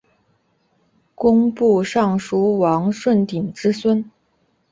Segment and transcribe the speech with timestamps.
[1.13, 4.09] 工部尚书王舜鼎之孙。